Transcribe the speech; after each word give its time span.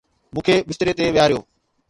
مون 0.33 0.43
کي 0.45 0.55
بستري 0.67 0.93
تي 0.97 1.03
ويهاريو 1.09 1.39